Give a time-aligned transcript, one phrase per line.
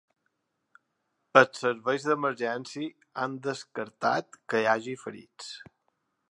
[1.41, 5.55] Els serveis d’emergència han descartat que hi hagi ferits.